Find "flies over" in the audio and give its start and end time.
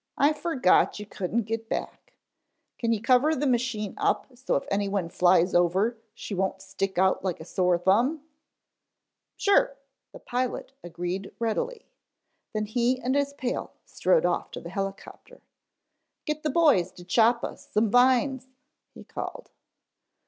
5.09-5.95